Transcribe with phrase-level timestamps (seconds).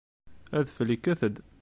[0.57, 1.35] Adfel ikkat-d.